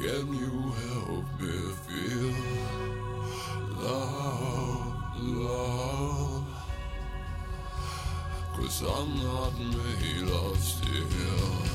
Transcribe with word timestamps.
Can 0.00 0.32
you 0.32 0.72
help 0.86 1.24
me 1.40 1.58
feel 1.84 2.32
love, 3.82 4.94
love? 5.18 6.44
Cause 8.54 8.82
I'm 8.82 9.10
not 9.24 9.58
made 9.58 10.30
of 10.30 10.56
steel. 10.62 11.67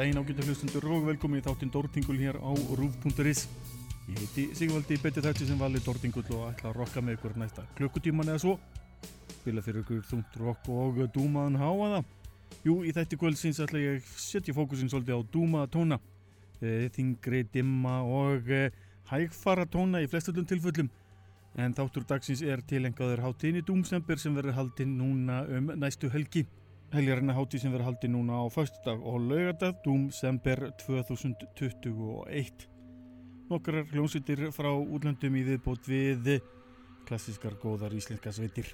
Daginn 0.00 0.16
ágættu 0.16 0.44
hlustundur 0.46 0.84
og 0.94 1.02
velkomin 1.04 1.42
í 1.42 1.44
þáttinn 1.44 1.70
Dórtingul 1.74 2.16
hér 2.16 2.38
á 2.40 2.48
rúf.is 2.78 3.42
Ég 4.08 4.16
heiti 4.16 4.44
Sigvaldi 4.56 4.96
Betið 4.96 5.26
Þætti 5.26 5.48
sem 5.50 5.58
vali 5.60 5.82
Dórtingul 5.84 6.22
og 6.38 6.46
ætla 6.46 6.70
að 6.70 6.78
rokka 6.78 7.02
með 7.04 7.18
ykkur 7.18 7.34
næsta 7.36 7.64
klukkutíman 7.76 8.30
eða 8.32 8.40
svo. 8.40 8.54
Spila 9.34 9.60
fyrir 9.60 9.82
ykkur 9.82 10.00
þungt 10.08 10.38
rokk 10.40 10.70
og 10.72 11.02
dúmaðan 11.12 11.58
háaða 11.60 11.98
Jú, 12.64 12.78
í 12.80 12.94
þætti 12.96 13.18
kvöldsins 13.20 13.60
ætla 13.60 13.82
ég 13.82 13.98
að 13.98 14.14
setja 14.24 14.54
fókusin 14.56 14.88
svolítið 14.88 15.20
á 15.20 15.22
dúmaða 15.34 15.68
tóna 15.76 16.00
e, 16.64 16.88
þingri, 16.96 17.42
dimma 17.52 17.98
og 18.00 18.48
e, 18.48 18.70
hægfara 19.10 19.68
tóna 19.68 20.00
í 20.00 20.08
flestöldum 20.08 20.48
tilföllum 20.48 20.88
en 21.60 21.76
þáttur 21.76 22.08
dagsins 22.08 22.40
er 22.40 22.64
tilengaður 22.64 23.26
hátíðinni 23.26 23.66
Dúmsember 23.68 24.22
sem 24.22 24.32
verður 24.32 24.56
haldinn 24.62 24.96
núna 24.96 25.42
um 25.58 25.74
næstu 25.76 26.08
helgi 26.08 26.46
Helgarinnar 26.90 27.36
hátíð 27.38 27.62
sem 27.62 27.70
verður 27.70 27.86
haldið 27.86 28.10
núna 28.10 28.40
á 28.42 28.44
föstudag 28.50 29.04
og 29.06 29.22
laugardag, 29.22 29.76
Dúmsember 29.84 30.64
2021. 30.82 32.64
Nokkrar 33.50 33.86
hljómsveitir 33.92 34.48
frá 34.50 34.72
útlöndum 34.74 35.36
í 35.38 35.44
viðbót 35.46 35.86
við 35.86 36.40
klassiskar 37.06 37.54
góðar 37.62 37.94
íslenska 37.94 38.32
sveitir. 38.34 38.72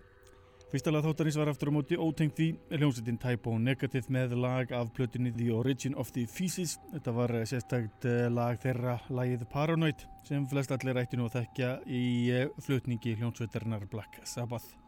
Fyrsta 0.72 0.90
lag 0.90 1.04
þáttarins 1.04 1.36
var 1.38 1.50
aftur 1.52 1.70
á 1.70 1.76
móti 1.76 2.00
ótengt 2.00 2.40
því 2.40 2.48
hljómsveitin 2.72 3.20
Typo 3.20 3.52
Negative 3.60 4.08
með 4.08 4.32
lag 4.40 4.72
af 4.72 4.88
plötunni 4.96 5.34
The 5.36 5.52
Origin 5.54 5.94
of 6.00 6.10
the 6.16 6.24
Feces. 6.24 6.78
Þetta 6.94 7.16
var 7.20 7.36
eh, 7.36 7.44
sérstakt 7.46 8.08
eh, 8.08 8.26
lag 8.32 8.56
þeirra 8.64 8.96
lagið 9.12 9.44
Paranoid 9.52 10.08
sem 10.24 10.48
flest 10.48 10.72
allir 10.72 11.04
ætti 11.04 11.20
nú 11.20 11.28
að 11.28 11.42
þekkja 11.42 11.70
í 11.84 12.02
eh, 12.32 12.50
flutningi 12.64 13.14
hljómsveitarinnar 13.20 13.86
Black 13.92 14.24
Sabbath. 14.24 14.85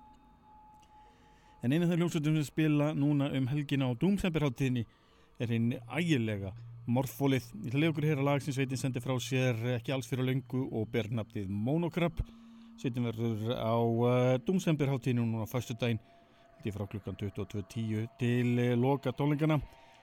En 1.63 1.73
einu 1.73 1.85
af 1.85 1.91
þeir 1.91 2.03
hljómsveitum 2.03 2.39
sem 2.39 2.47
spila 2.47 2.93
núna 2.95 3.33
um 3.35 3.47
helgina 3.51 3.89
á 3.91 3.93
Doomsemberháttíðinni 3.99 4.85
er 5.43 5.53
hinn 5.53 5.73
ægilega 5.91 6.53
Morfólið. 6.89 7.49
Ég 7.65 7.69
ætla 7.69 7.77
að 7.77 7.83
lega 7.83 7.93
okkur 7.93 8.07
hér 8.09 8.21
að 8.23 8.29
lag 8.29 8.45
sem 8.45 8.55
sveitin 8.57 8.81
sendi 8.81 9.03
frá 9.05 9.15
sér 9.21 9.59
ekki 9.75 9.93
alls 9.93 10.09
fyrir 10.09 10.29
löngu 10.29 10.63
og 10.71 10.87
ber 10.93 11.11
nafnið 11.11 11.51
Monokrab. 11.51 12.23
Sveitin 12.79 13.09
verður 13.11 13.57
á 13.59 13.75
uh, 13.75 14.37
Dúmsemberháttíðinu 14.47 15.27
núna 15.27 15.49
á 15.51 15.51
daginn 15.83 15.99
Þetta 16.59 16.71
er 16.71 16.77
frá 16.77 16.87
klukkan 16.91 17.19
22.10 17.19 18.07
til 18.19 18.55
uh, 18.55 18.77
loka 18.79 19.11
tónleikana 19.11 19.59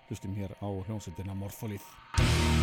Hlustum 0.10 0.36
hér 0.36 0.52
á 0.60 0.68
hljómsveitina 0.68 1.36
Morfólið 1.40 2.55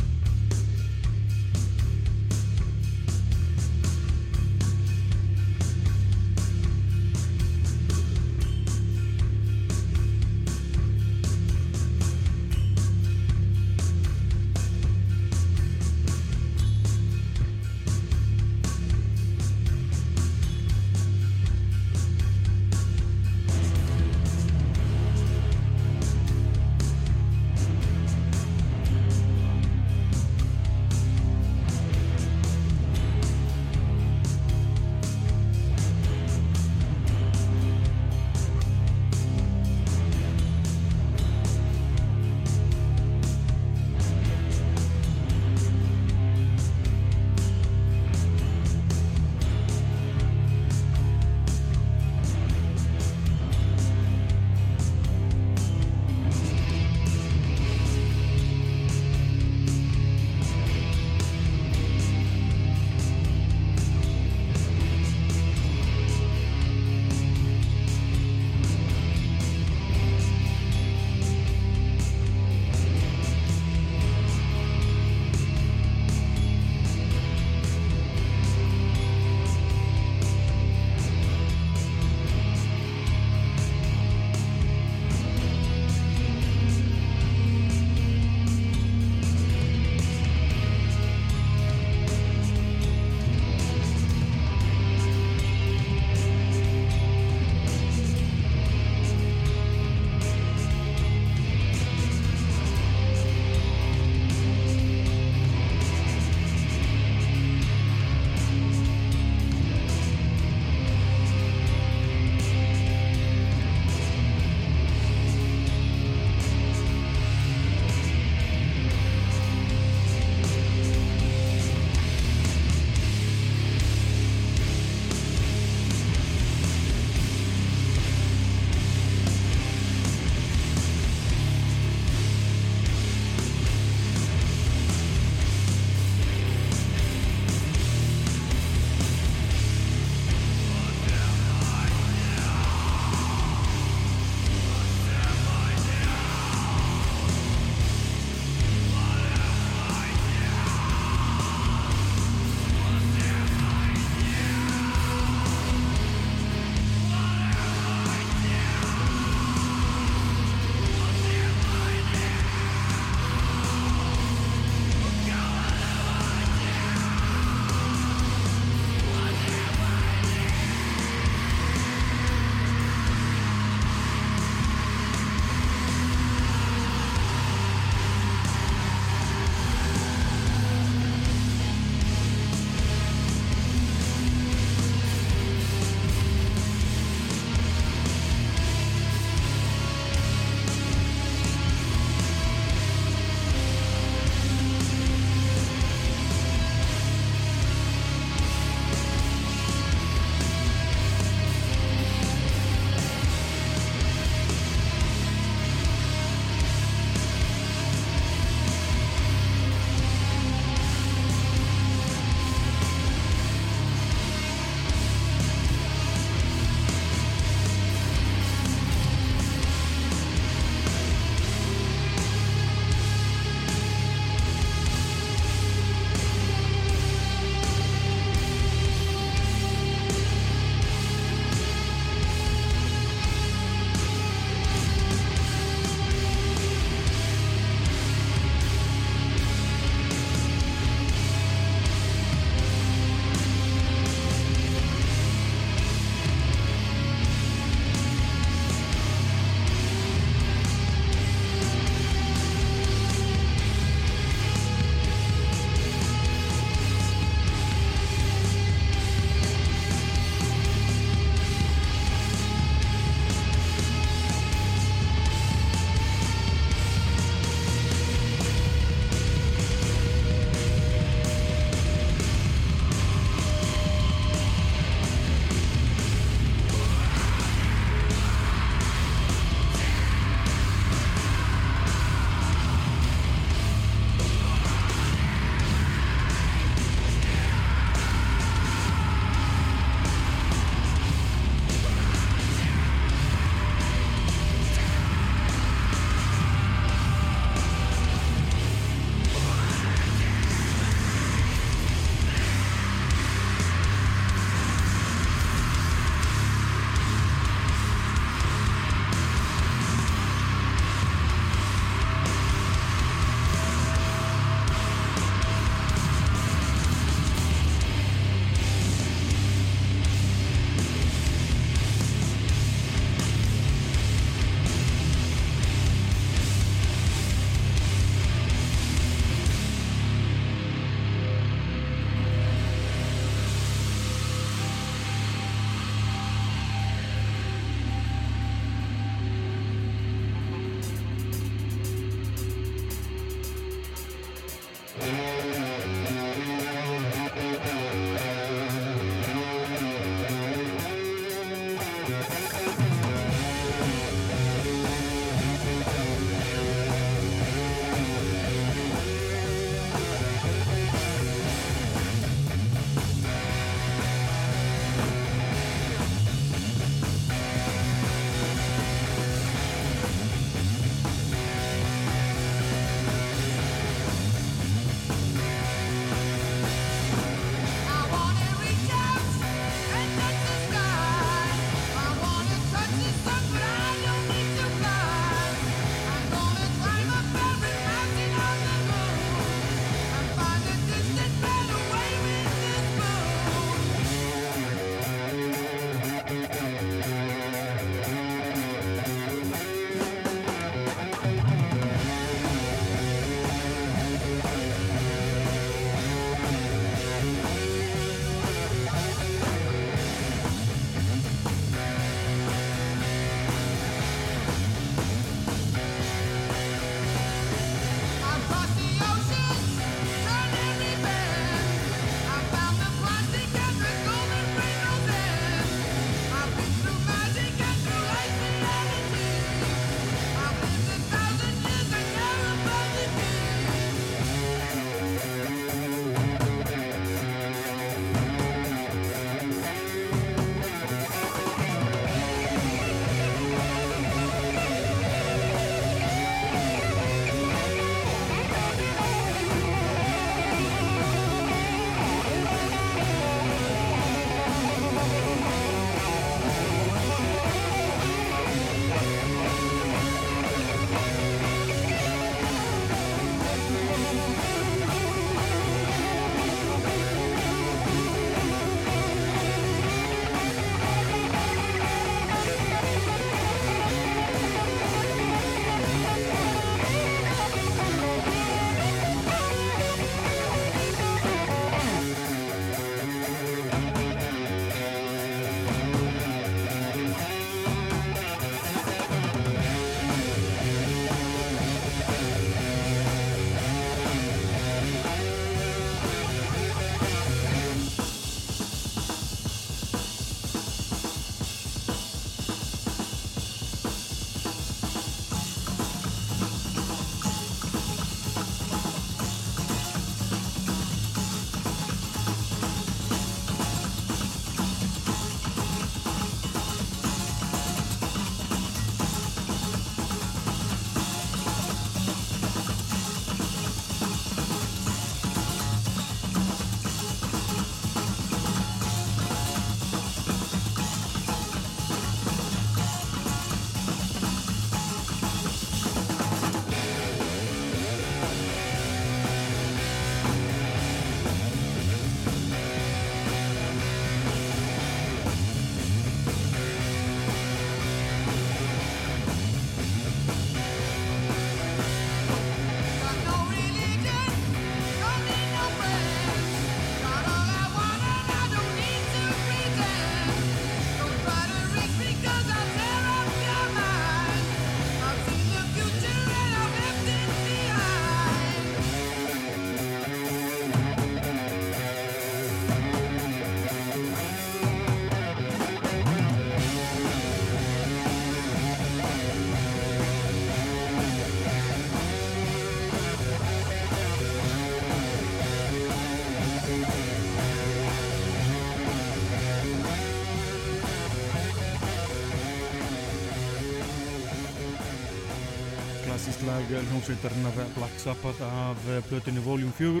uppbóðslag 596.50 596.88
hljómsveitarinnar 596.90 597.58
Black 597.76 597.98
Sabbath 598.00 598.42
af 598.42 598.86
plötinni 599.06 599.40
Volume 599.44 599.70
4 599.72 600.00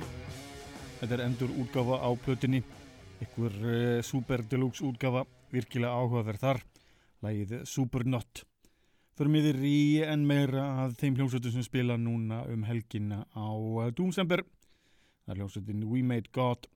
þetta 0.98 1.14
er 1.14 1.22
endur 1.22 1.50
útgafa 1.62 1.98
á 2.02 2.10
plötinni 2.18 2.62
ykkur 3.22 3.54
uh, 3.54 4.00
super 4.02 4.42
deluxe 4.42 4.82
útgafa 4.82 5.22
virkilega 5.52 5.92
áhugaverð 5.94 6.42
þar. 6.42 6.60
Lægið 7.22 7.54
Supernot 7.70 8.42
fyrir 9.14 9.30
miður 9.30 9.60
í 9.62 9.76
enn 10.02 10.24
meira 10.26 10.64
að 10.86 10.96
þeim 10.98 11.20
hljómsveitum 11.20 11.54
sem 11.54 11.66
spila 11.68 11.98
núna 12.00 12.42
um 12.50 12.64
helginna 12.66 13.22
á 13.30 13.46
Doomsember 13.94 14.42
það 14.42 15.34
er 15.34 15.42
hljómsveitin 15.42 15.86
We 15.86 16.02
Made 16.02 16.34
God. 16.34 16.66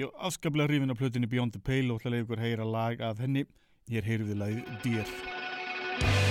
Ég 0.00 0.10
afskaplega 0.18 0.72
hrifin 0.72 0.90
af 0.90 0.98
plötinni 0.98 1.30
Beyond 1.30 1.54
the 1.54 1.62
Pale 1.62 1.94
og 1.94 2.02
ætla 2.02 2.16
að 2.16 2.26
ykkur 2.26 2.42
heyra 2.42 2.66
lag 2.66 3.04
af 3.04 3.22
henni. 3.22 3.46
Hér 3.90 4.10
heyrðu 4.10 4.40
lagið 4.42 4.74
Dear 4.82 6.29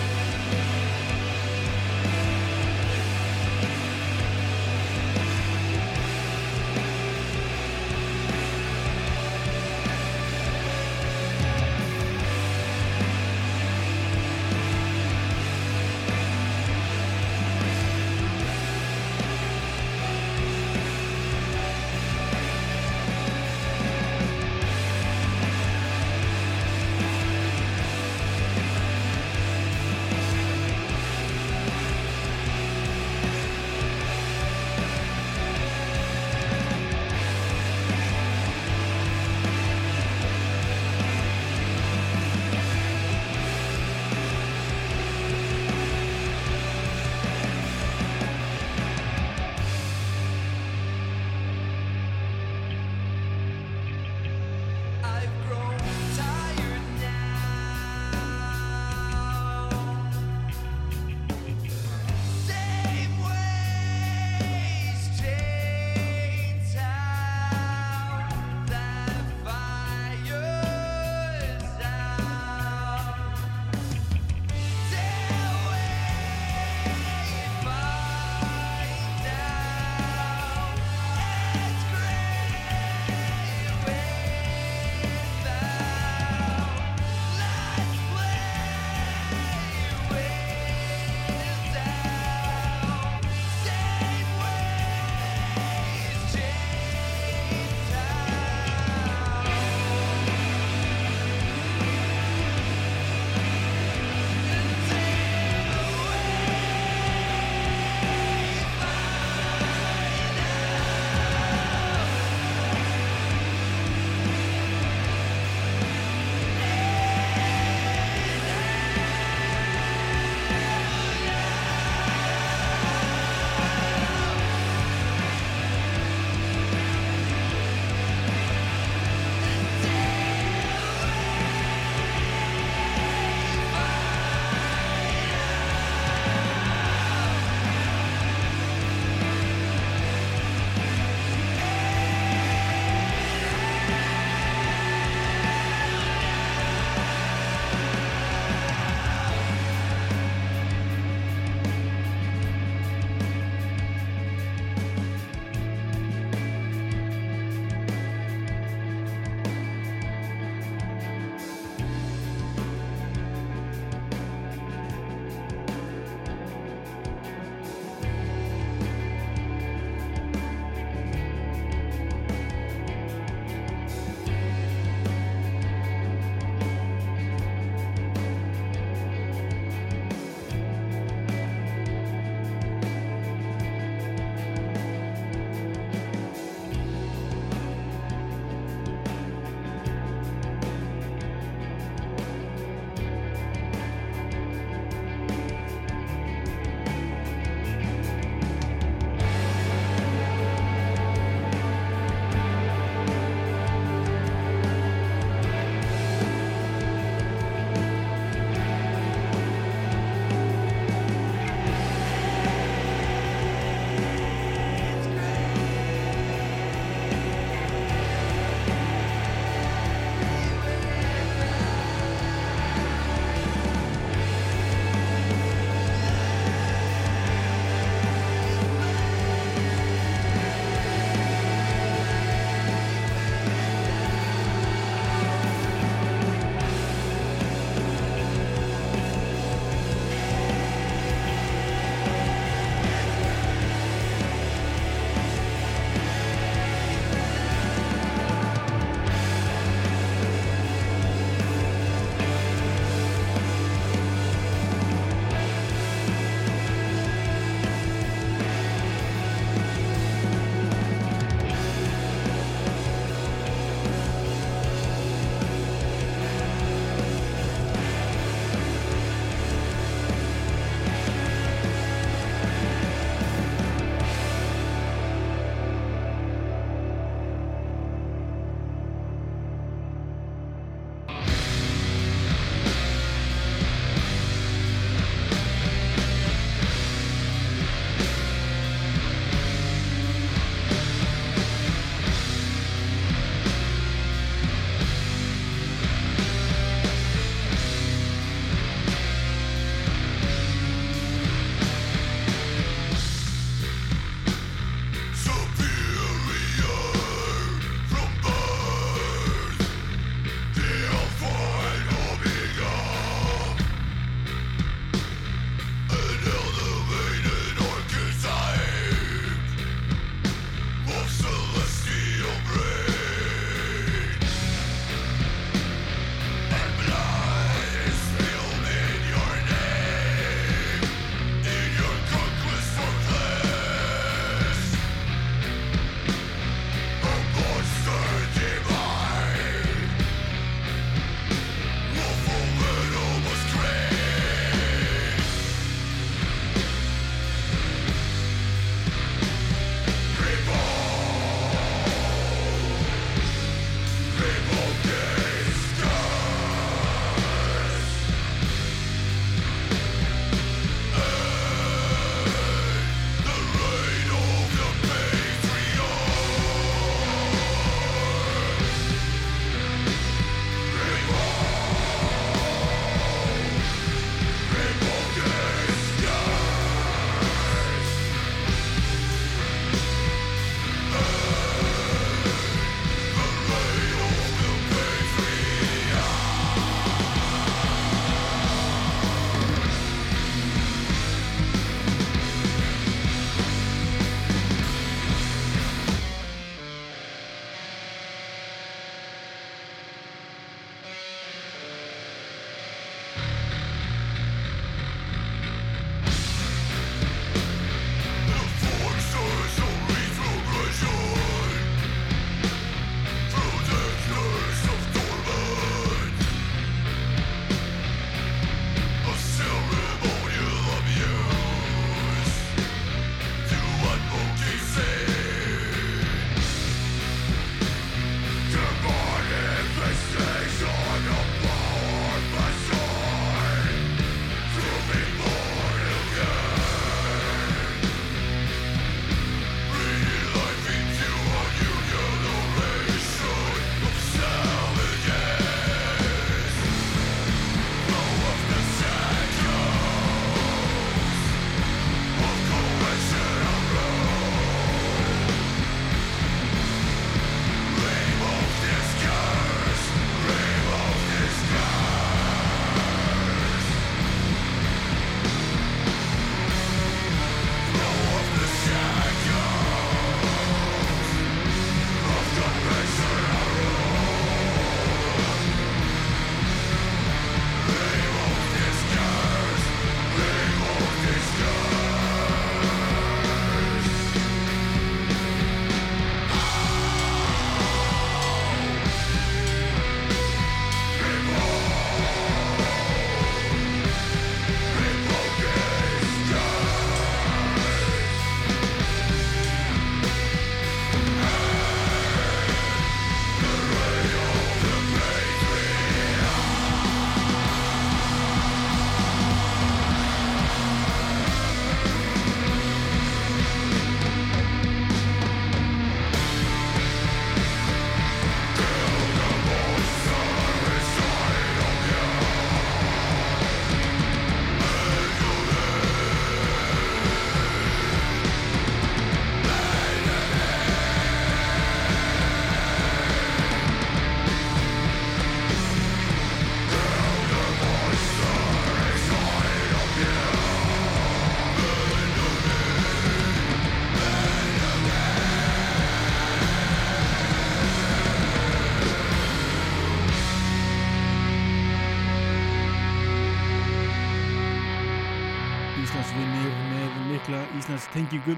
mikla 557.80 557.88
Íslands 557.88 557.94
tengingu 557.94 558.34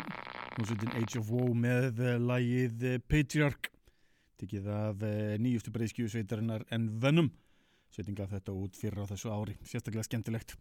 hljómsveitin 0.56 0.92
Age 1.00 1.20
of 1.20 1.30
Woe 1.32 1.54
með 1.56 2.00
eh, 2.02 2.18
lagið 2.20 2.84
eh, 2.86 3.00
Patriarch. 3.00 3.70
Tekið 4.38 4.68
af 4.70 5.02
eh, 5.02 5.38
nýjustu 5.42 5.72
breyskju 5.74 6.10
sveitarinnar 6.10 6.66
en 6.70 6.90
Venom. 7.02 7.32
Sveitin 7.90 8.16
gaf 8.16 8.30
þetta 8.30 8.54
út 8.54 8.78
fyrir 8.78 9.02
á 9.02 9.10
þessu 9.10 9.32
ári. 9.34 9.56
Sérstaklega 9.66 10.06
skemmtilegt. 10.06 10.54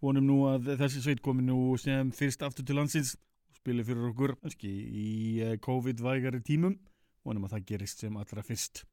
Vonum 0.00 0.24
nú 0.24 0.38
að 0.48 0.72
þessi 0.80 1.02
sveit 1.02 1.20
komi 1.20 1.44
nú 1.44 1.76
sem 1.76 2.12
fyrst 2.12 2.42
aftur 2.42 2.64
til 2.64 2.78
landsins 2.78 3.16
spili 3.52 3.84
fyrir 3.84 4.08
okkur 4.12 4.36
kannski 4.40 4.70
í 4.70 5.52
COVID-vægari 5.66 6.40
tímum. 6.46 6.78
Vonum 7.26 7.44
að 7.46 7.58
það 7.58 7.68
gerist 7.68 8.00
sem 8.00 8.16
allra 8.16 8.46
fyrst. 8.46 8.84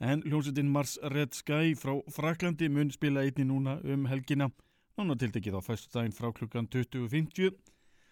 En 0.00 0.20
hljómsveitin 0.26 0.68
Mars 0.68 0.98
Red 1.14 1.32
Sky 1.38 1.72
frá 1.78 1.96
Fraklandi 2.12 2.68
mun 2.68 2.92
spila 2.92 3.24
einni 3.24 3.48
núna 3.48 3.80
um 3.84 4.04
helgina. 4.10 4.50
Nána 4.98 5.16
tiltekið 5.16 5.56
á 5.56 5.60
fæstu 5.64 5.94
daginn 5.96 6.16
frá 6.16 6.28
klukkan 6.34 6.68
20.50 6.68 7.56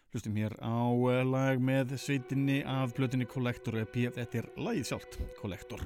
Hlustum 0.08 0.36
hér 0.40 0.54
á 0.64 0.88
eh, 1.12 1.24
lag 1.28 1.60
með 1.60 1.92
sveitinni 2.00 2.62
af 2.64 2.94
blötinni 2.96 3.28
Collector 3.28 3.76
EP. 3.82 4.00
Þetta 4.16 4.40
er 4.40 4.50
lagið 4.56 4.88
sjálft, 4.88 5.20
Collector. 5.36 5.84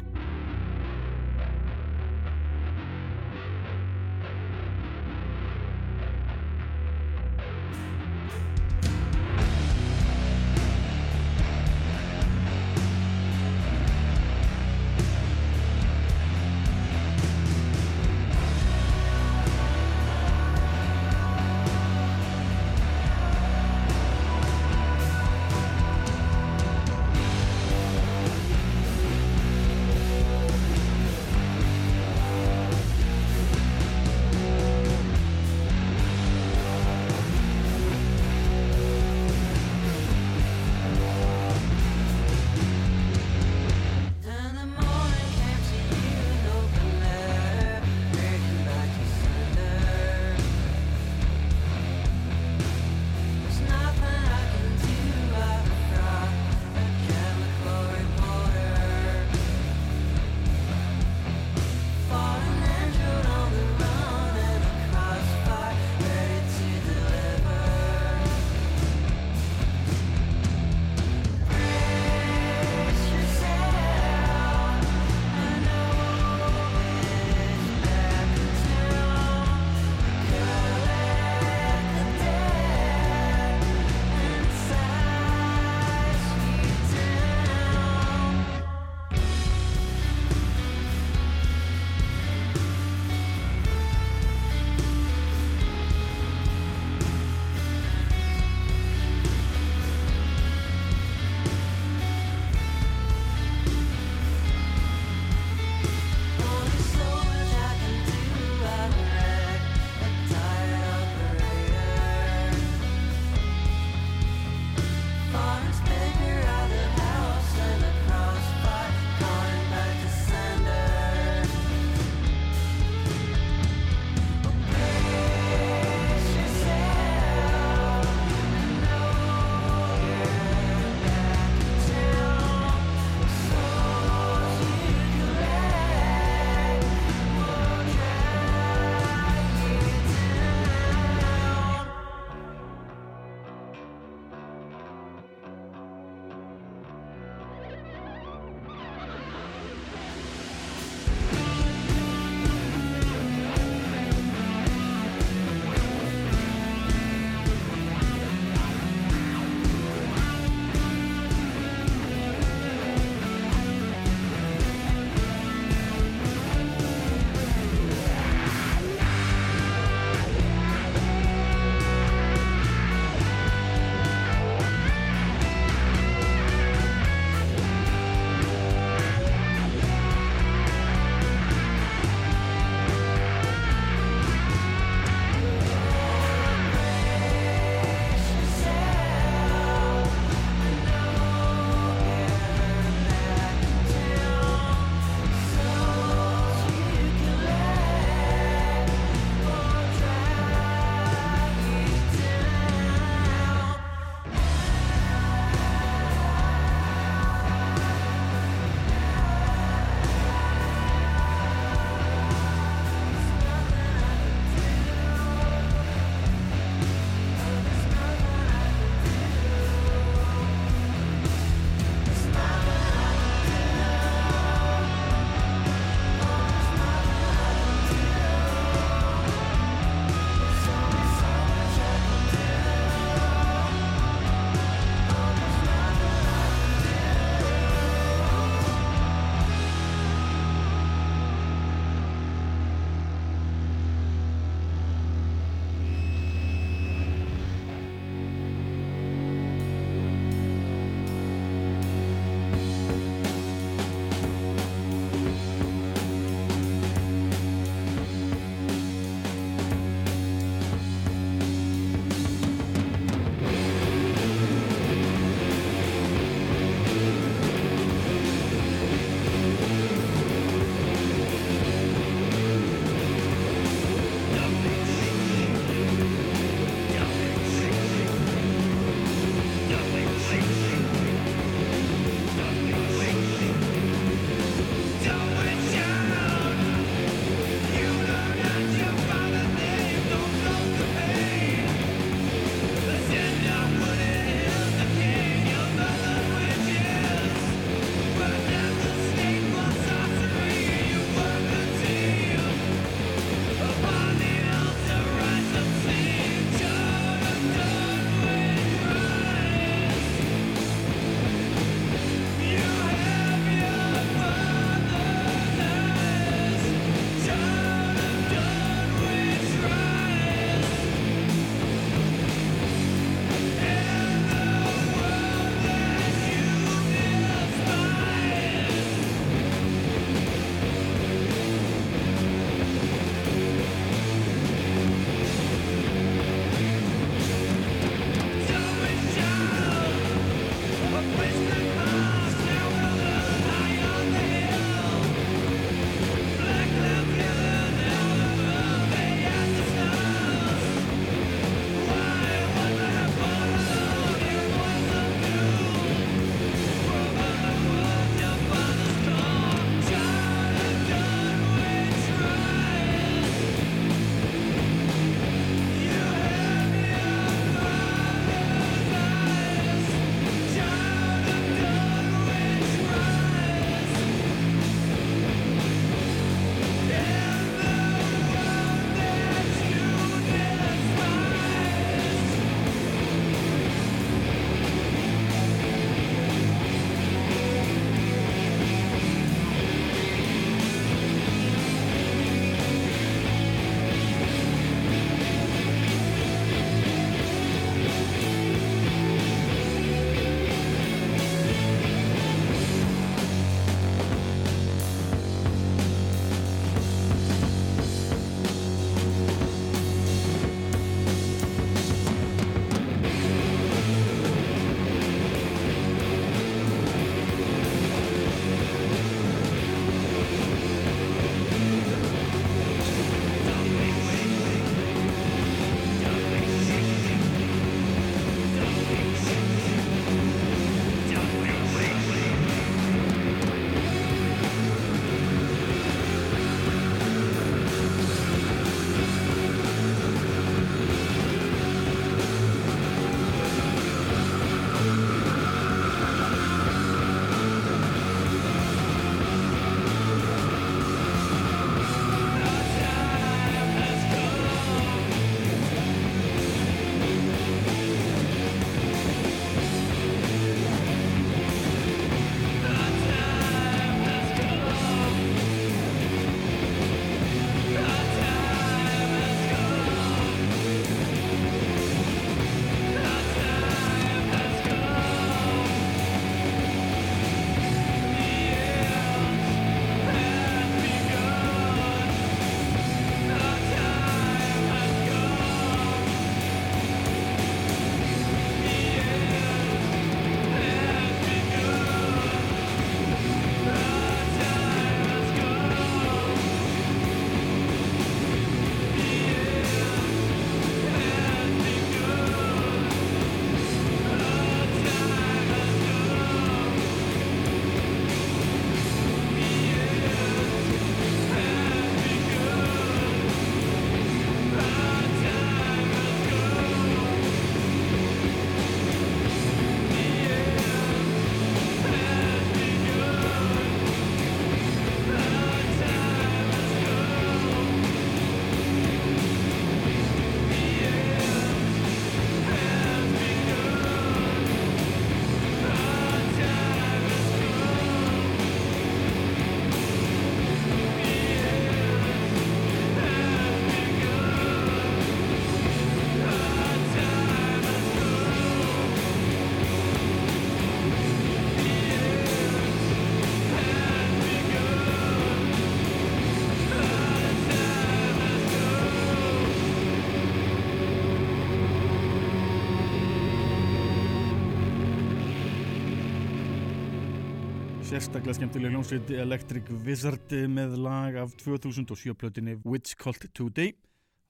Sérstaklega 567.93 568.33
skemmtileg 568.39 568.73
hljómsveit 568.73 569.11
Electric 569.21 569.67
Wizard 569.85 570.31
með 570.49 570.79
lag 570.81 571.17
af 571.21 571.33
2007 571.43 572.15
plötinni 572.17 572.55
Witch 572.65 572.95
Cult 572.97 573.27
Today 573.37 573.75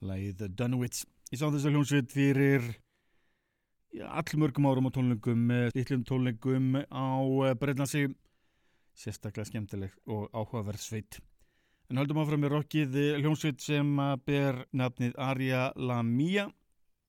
lagið 0.02 0.40
Dunwich 0.58 1.04
ég 1.30 1.38
sá 1.38 1.44
þessa 1.44 1.70
hljómsveit 1.70 2.10
fyrir 2.10 2.64
allmörgum 4.18 4.66
árum 4.66 4.88
á 4.90 4.94
tónlingum 4.96 5.44
litlum 5.76 6.02
tónlingum 6.08 6.80
á 6.90 7.06
eh, 7.22 7.54
Breitlandsi 7.60 8.08
sérstaklega 8.98 9.46
skemmtileg 9.52 9.94
og 10.10 10.26
áhugaverð 10.34 10.82
sveit. 10.82 11.20
En 11.86 12.02
höldum 12.02 12.18
áfram 12.24 12.42
með 12.42 12.56
rockið 12.56 12.98
hljómsveit 13.20 13.62
sem 13.62 13.94
ber 14.26 14.64
nafnið 14.74 15.14
Arja 15.22 15.68
Lamia 15.78 16.48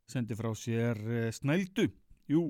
sendi 0.05 0.37
frá 0.37 0.53
sér 0.53 1.01
eh, 1.01 1.31
snældu. 1.33 1.89
Jú, 2.29 2.45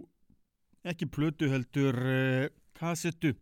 ekki 0.83 1.07
plötu 1.07 1.47
heldur 1.55 2.03
eh, 2.03 2.51
kassettu 2.75 3.37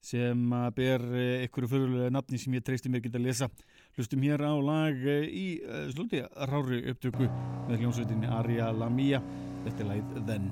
sem 0.00 0.54
ber 0.76 1.04
einhverju 1.04 1.66
eh, 1.66 1.72
fyrirlega 1.72 2.14
nafni 2.14 2.40
sem 2.40 2.56
ég 2.56 2.64
treysti 2.64 2.92
mér 2.92 3.04
geta 3.04 3.20
að 3.20 3.28
lesa 3.28 3.50
hlustum 3.98 4.24
hér 4.24 4.44
á 4.46 4.54
lag 4.56 5.04
eh, 5.04 5.26
í 5.28 5.46
uh, 5.60 5.84
slúti 5.92 6.22
rári 6.50 6.82
upptöku 6.94 7.28
með 7.68 7.82
hljómsveitinni 7.82 8.32
Arja 8.40 8.72
Lamia. 8.72 9.22
Þetta 9.66 9.84
er 9.84 9.92
lagið 9.92 10.26
Then 10.30 10.50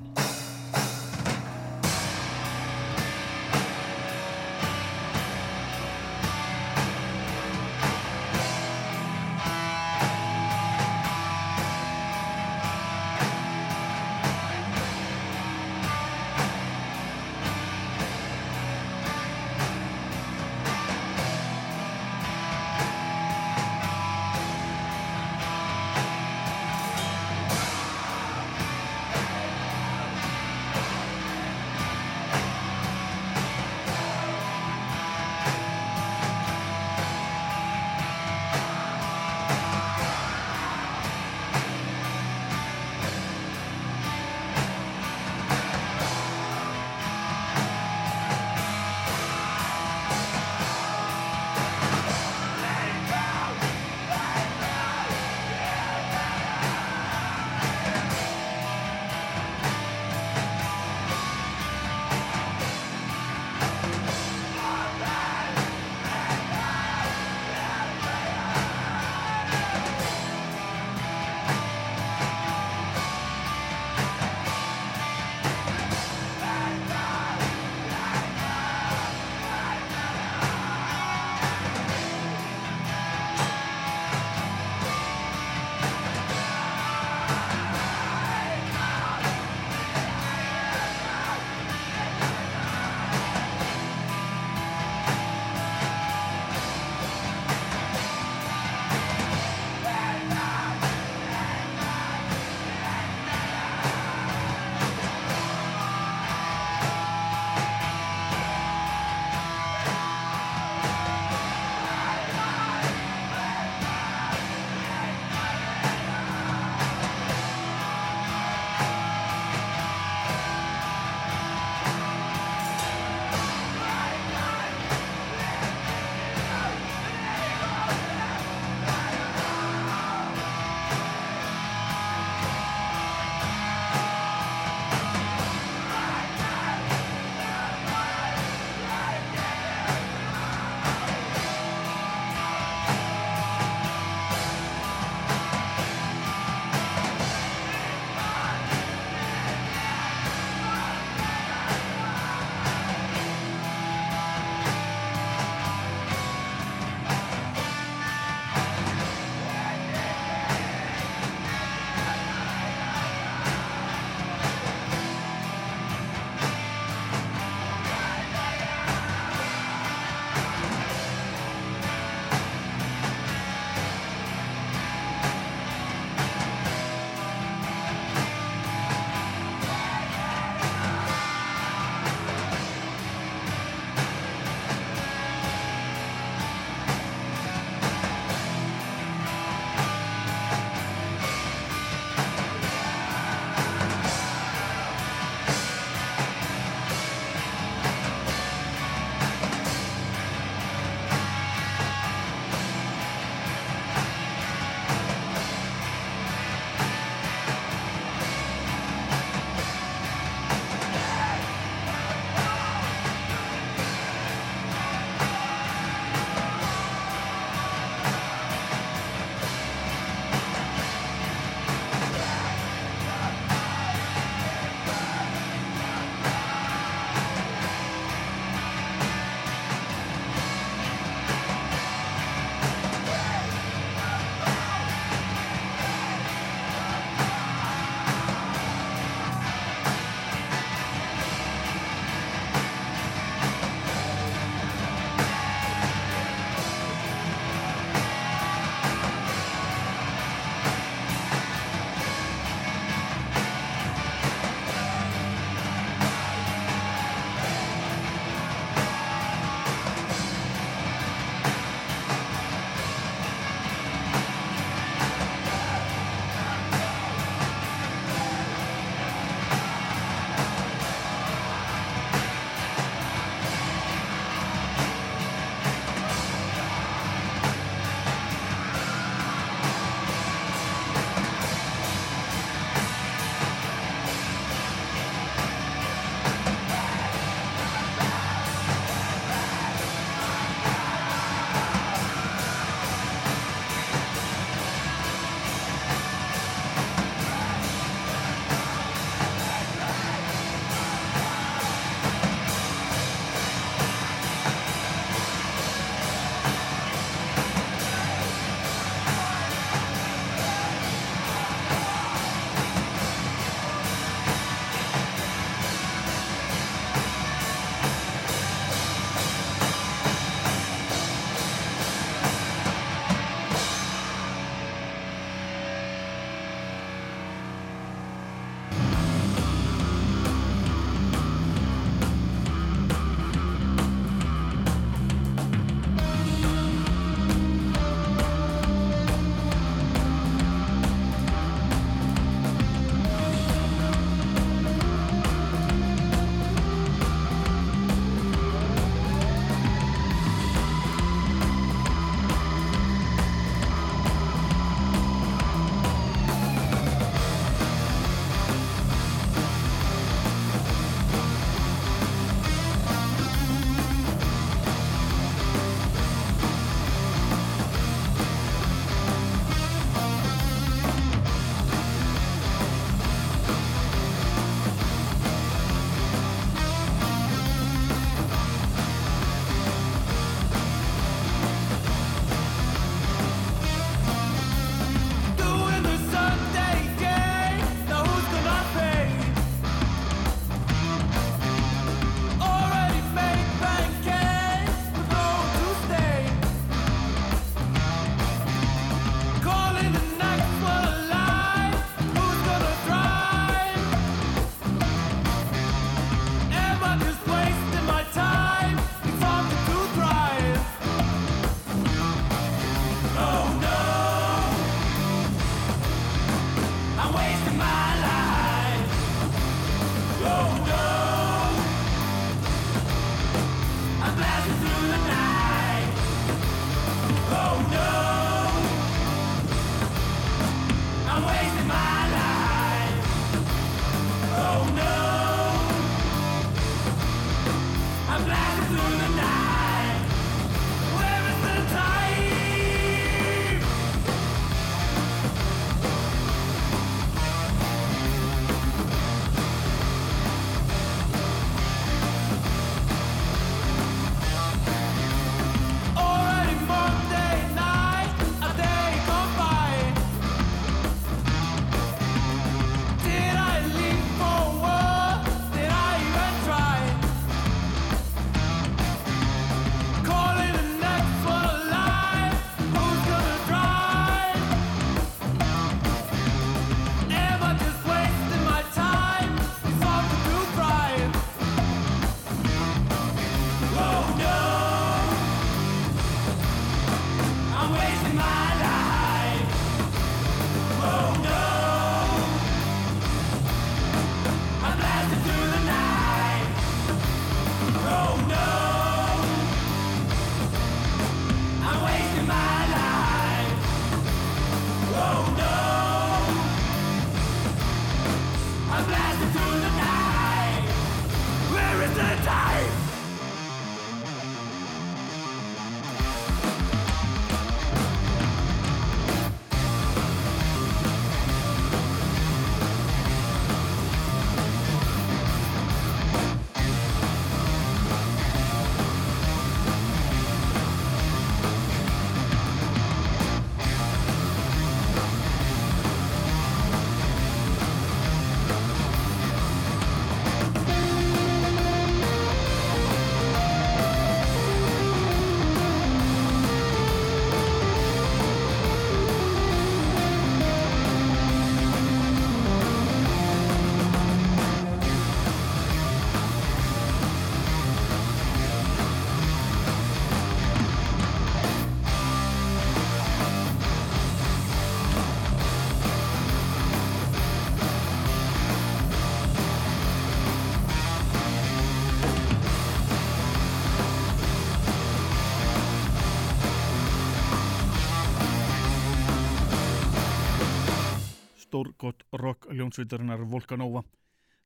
rock 582.69 582.77
hljónsveitarinnar 582.77 583.25
Volcanova. 583.29 583.83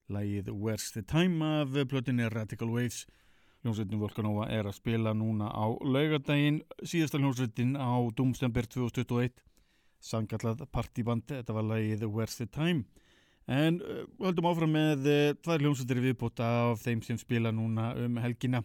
Lægið 0.09 0.51
Where's 0.51 0.91
the 0.93 1.01
Time 1.01 1.43
af 1.43 1.67
plötinni 1.87 2.29
Radical 2.29 2.69
Waves. 2.69 3.05
Hljónsveitin 3.63 3.99
Volcanova 3.99 4.47
er 4.49 4.65
að 4.65 4.77
spila 4.77 5.13
núna 5.13 5.49
á 5.51 5.65
laugadaginn 5.81 6.61
síðasta 6.83 7.19
hljónsveitin 7.19 7.75
á 7.75 7.99
Doomstember 8.15 8.65
2021 8.65 9.33
sangallað 9.99 10.65
partyband 10.71 11.23
þetta 11.27 11.53
var 11.53 11.63
lægið 11.63 12.07
Where's 12.07 12.37
the 12.37 12.45
Time. 12.45 12.85
En 13.47 13.81
uh, 13.81 14.05
höldum 14.19 14.47
áfram 14.47 14.71
með 14.71 15.07
uh, 15.07 15.35
tvær 15.43 15.59
hljónsveitir 15.59 15.99
viðbúta 16.03 16.47
af 16.71 16.83
þeim 16.83 17.01
sem 17.03 17.17
spila 17.17 17.51
núna 17.51 17.93
um 17.99 18.17
helgina. 18.23 18.63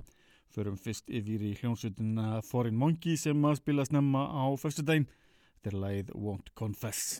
Förum 0.54 0.78
fyrst 0.78 1.10
yfir 1.10 1.42
í 1.42 1.56
hljónsveitina 1.58 2.42
Foreign 2.46 2.78
Monkey 2.78 3.16
sem 3.16 3.42
að 3.44 3.58
spila 3.62 3.86
snemma 3.86 4.28
á 4.30 4.46
fyrstu 4.58 4.86
daginn 4.86 5.08
þetta 5.58 5.74
er 5.74 5.82
lægið 5.82 6.14
Won't 6.14 6.54
Confess 6.54 7.18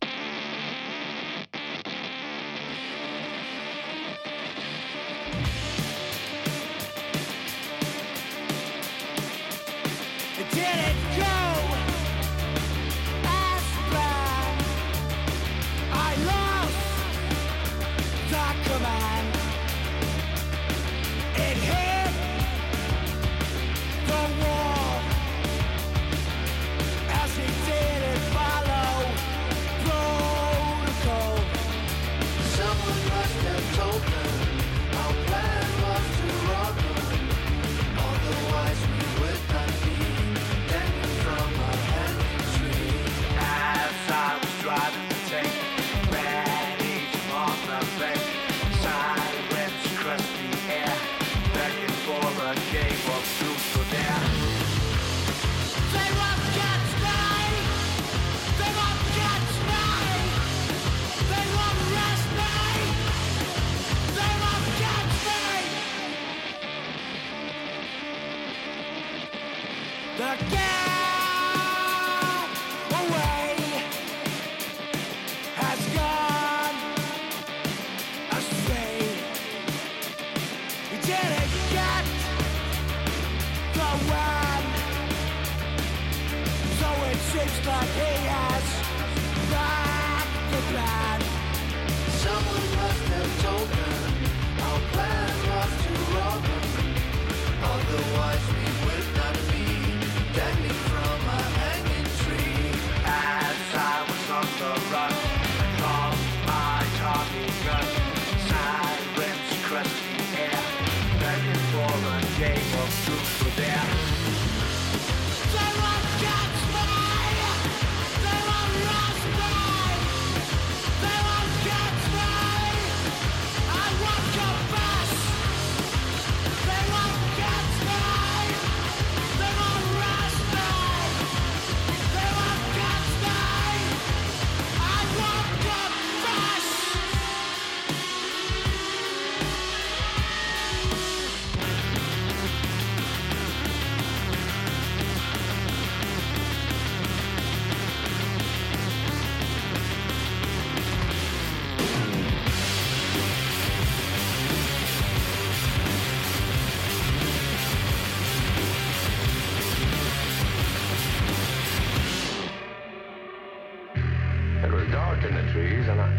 in 165.24 165.34
the 165.34 165.52
trees, 165.52 165.88
and 165.88 166.00
I, 166.00 166.10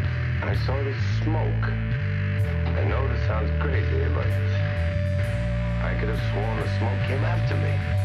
I 0.43 0.55
saw 0.65 0.75
this 0.83 0.97
smoke. 1.23 1.63
I 1.63 2.83
know 2.83 3.07
this 3.07 3.25
sounds 3.27 3.51
crazy, 3.61 4.05
but 4.13 4.27
I 5.85 5.95
could 5.99 6.09
have 6.09 6.19
sworn 6.31 6.57
the 6.57 6.67
smoke 6.77 7.07
came 7.07 7.23
after 7.23 7.55
me. 7.55 7.98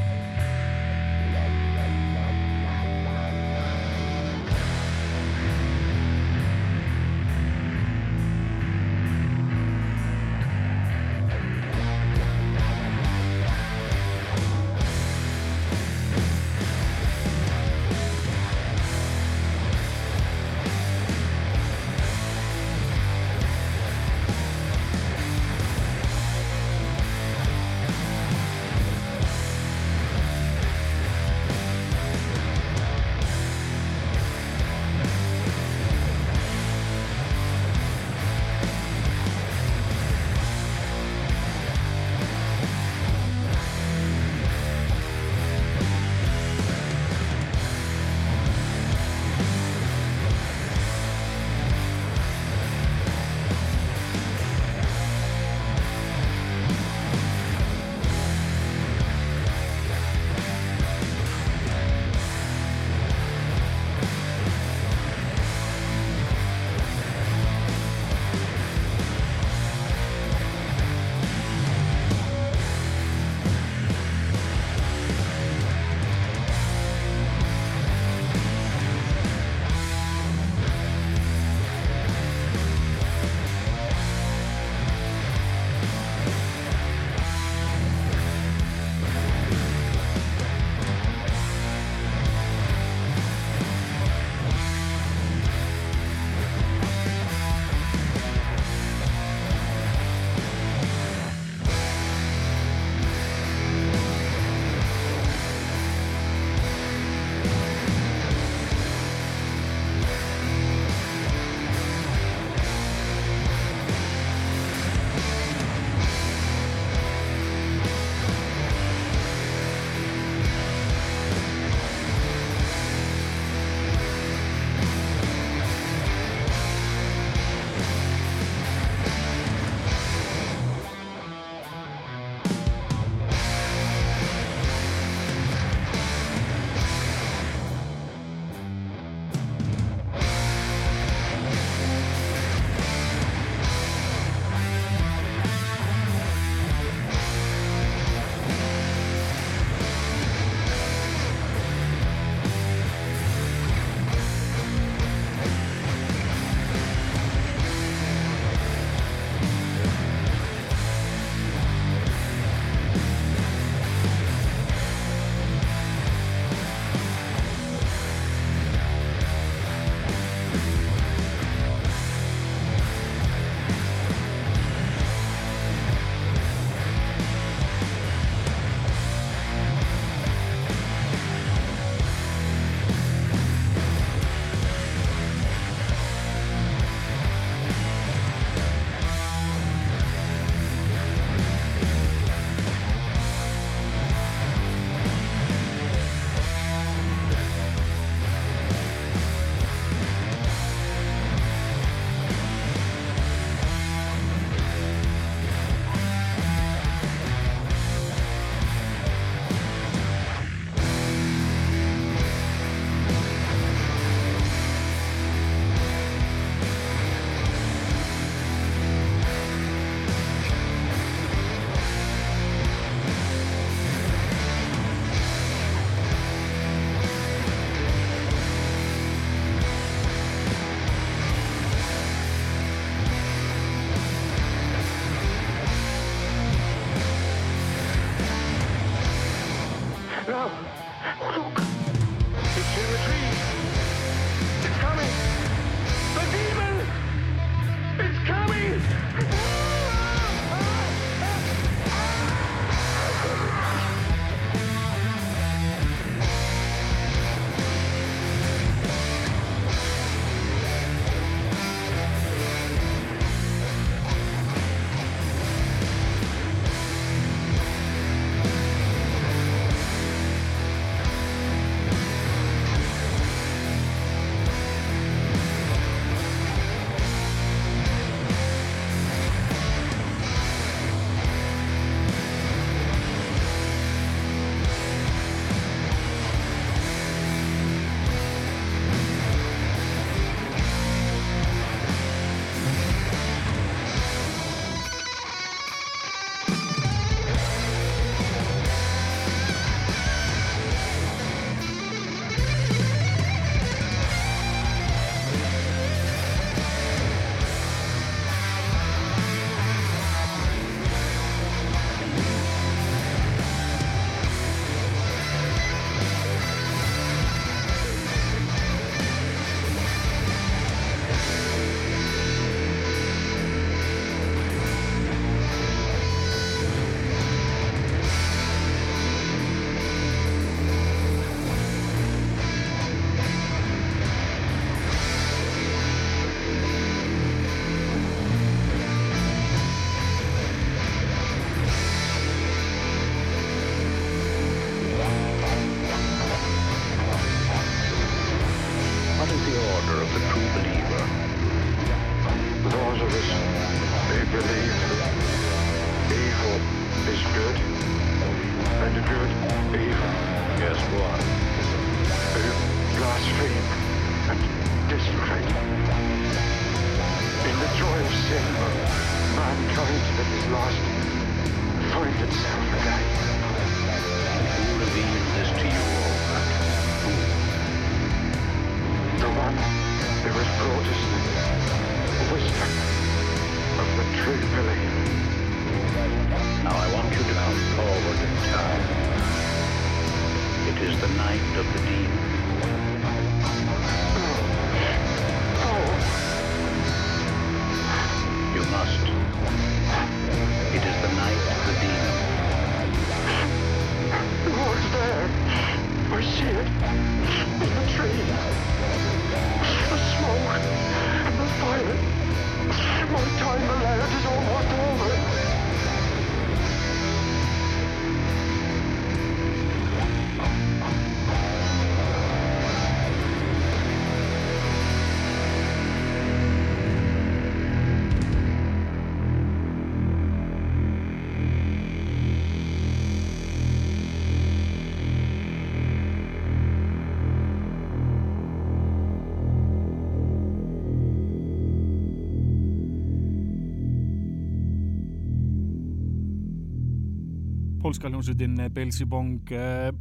Pólska 447.94 448.08
hljómsveitin 448.10 448.58
Belsi 448.74 449.04
Bong 449.06 449.52
uh, 449.54 449.92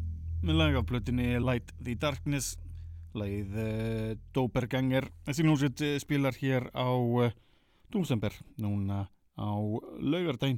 með 0.42 0.56
lag 0.58 0.78
af 0.80 0.86
plötinni 0.90 1.36
Light 1.38 1.68
the 1.78 1.94
Darkness. 2.02 2.56
Lagið 3.14 3.52
uh, 3.54 4.08
Doberganger 4.34 5.06
þessi 5.28 5.44
hljómsveit 5.46 5.84
eh, 5.86 6.00
spilar 6.02 6.34
hér 6.42 6.66
á 6.74 6.90
uh, 6.90 7.28
Dúmsember 7.94 8.34
núna 8.58 9.04
á 9.38 9.54
laugardæn 10.02 10.58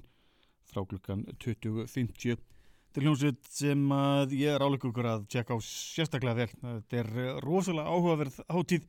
frá 0.72 0.86
klukkan 0.88 1.26
20.50 1.44 2.40
þetta 2.40 3.02
er 3.02 3.04
hljómsveit 3.04 3.52
sem 3.52 3.84
ég 4.32 4.56
er 4.56 4.64
álega 4.64 4.94
ykkur 4.94 5.12
að 5.12 5.26
tjekka 5.36 5.60
á 5.60 5.68
sérstaklega 5.68 6.40
vel. 6.40 6.56
Þetta 6.64 7.02
er 7.02 7.14
eh, 7.20 7.34
rosalega 7.44 7.98
áhugaverð 7.98 8.40
hátíð. 8.48 8.88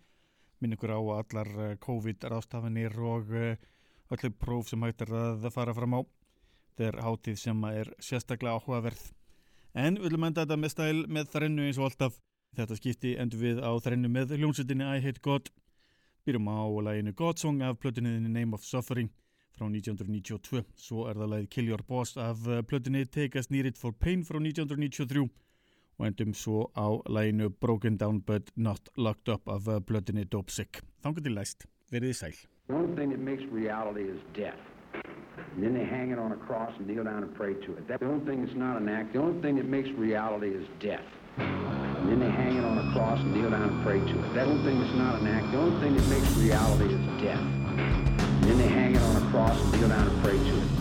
Minn 0.62 0.78
ykkur 0.78 0.94
á 0.94 1.02
allar 1.16 1.50
eh, 1.64 1.74
COVID-rástafanir 1.82 2.94
og 3.10 3.34
allir 4.14 4.38
próf 4.38 4.70
sem 4.70 4.86
hægt 4.86 5.02
er 5.02 5.18
að 5.18 5.50
fara 5.50 5.74
fram 5.74 5.98
á 5.98 6.00
Þetta 6.76 6.90
er 6.90 7.04
hátíð 7.06 7.36
sem 7.40 7.62
er 7.70 7.88
sérstaklega 8.04 8.58
áhugaverð. 8.60 9.04
En 9.72 9.96
við 9.96 10.10
viljum 10.10 10.26
enda 10.28 10.42
þetta 10.44 10.56
með 10.60 10.72
stæl 10.74 10.98
með 11.08 11.30
þrennu 11.32 11.62
eins 11.64 11.78
og 11.80 11.86
alltaf. 11.88 12.18
Þetta 12.56 12.76
skipti 12.76 13.14
endur 13.20 13.40
við 13.40 13.62
á 13.64 13.72
þrennu 13.80 14.10
með 14.12 14.34
hljómsveitinni 14.36 14.84
I 14.84 15.00
Hate 15.00 15.22
God. 15.24 15.48
Byrjum 16.28 16.50
á 16.52 16.68
læginu 16.84 17.14
God 17.16 17.40
Song 17.40 17.62
af 17.64 17.78
plötunni 17.80 18.12
The 18.20 18.28
Name 18.28 18.52
of 18.52 18.64
Suffering 18.64 19.08
frá 19.56 19.64
1992. 19.72 20.64
Svo 20.76 21.08
er 21.08 21.16
það 21.16 21.32
lægið 21.32 21.48
Kill 21.56 21.72
Your 21.72 21.84
Boss 21.88 22.16
af 22.20 22.44
eh, 22.44 22.60
plötunni 22.60 23.06
Take 23.08 23.40
Us 23.40 23.48
Near 23.48 23.66
It 23.72 23.80
For 23.80 23.96
Pain 23.96 24.20
frá 24.20 24.36
1993. 24.36 25.32
Og 25.96 26.06
endum 26.10 26.36
svo 26.36 26.68
á 26.76 26.92
læginu 27.08 27.48
Broken 27.56 27.96
Down 27.96 28.20
But 28.20 28.52
Not 28.54 28.92
Locked 29.00 29.32
Up 29.32 29.48
af 29.48 29.64
eh, 29.64 29.80
plötunni 29.80 30.28
Dope 30.28 30.52
Sick. 30.52 30.84
Þangar 31.00 31.24
til 31.24 31.32
læst. 31.40 31.64
Verið 31.88 32.12
þið 32.12 32.18
sæl. 32.20 32.36
And 35.54 35.64
then 35.64 35.74
they 35.74 35.84
hang 35.84 36.10
it 36.10 36.18
on 36.18 36.32
a 36.32 36.36
cross 36.36 36.72
and 36.78 36.86
kneel 36.86 37.04
down 37.04 37.22
and 37.22 37.34
pray 37.34 37.54
to 37.54 37.72
it. 37.76 37.88
That's 37.88 38.00
the 38.00 38.08
only 38.08 38.24
thing 38.26 38.44
that's 38.44 38.56
not 38.56 38.80
an 38.80 38.88
act. 38.88 39.12
The 39.12 39.20
only 39.20 39.40
thing 39.42 39.56
that 39.56 39.66
makes 39.66 39.88
reality 39.90 40.48
is 40.48 40.66
death. 40.80 41.04
And 41.38 42.08
then 42.10 42.20
they 42.20 42.30
hang 42.30 42.56
it 42.56 42.64
on 42.64 42.78
a 42.78 42.92
cross 42.92 43.20
and 43.20 43.34
kneel 43.34 43.50
down 43.50 43.68
and 43.68 43.82
pray 43.84 43.98
to 43.98 44.24
it. 44.24 44.34
That 44.34 44.46
only 44.46 44.64
thing 44.64 44.80
that's 44.80 44.94
not 44.94 45.20
an 45.20 45.26
act. 45.26 45.50
The 45.52 45.58
only 45.58 45.80
thing 45.80 45.96
that 45.96 46.06
makes 46.08 46.36
reality 46.36 46.94
is 46.94 47.22
death. 47.22 47.40
And 47.40 48.44
then 48.44 48.58
they 48.58 48.68
hang 48.68 48.94
it 48.94 49.02
on 49.02 49.16
a 49.16 49.30
cross 49.30 49.60
and 49.60 49.72
kneel 49.72 49.88
down 49.88 50.08
and 50.08 50.22
pray 50.22 50.36
to 50.36 50.56
it. 50.56 50.75